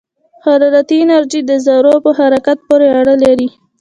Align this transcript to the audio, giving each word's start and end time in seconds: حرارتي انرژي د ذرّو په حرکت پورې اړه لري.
حرارتي 0.45 0.97
انرژي 1.03 1.41
د 1.45 1.51
ذرّو 1.65 1.93
په 2.05 2.09
حرکت 2.19 2.57
پورې 2.67 2.87
اړه 2.99 3.15
لري. 3.23 3.49